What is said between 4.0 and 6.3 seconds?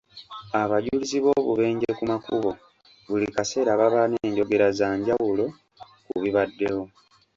n'enjogera za njawulo ku